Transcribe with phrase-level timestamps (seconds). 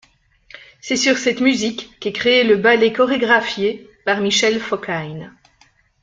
[0.81, 5.31] C'est sur cette musique qu'est créé le ballet chorégraphié par Michel Fokine.